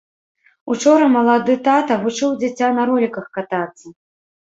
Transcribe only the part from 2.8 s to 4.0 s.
на роліках катацца.